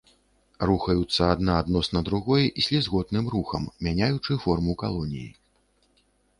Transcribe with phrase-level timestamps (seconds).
[0.69, 5.31] Рухаюцца адна адносна другой слізготным рухам, мяняючы форму калоніі.